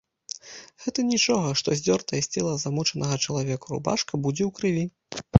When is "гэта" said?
0.83-1.03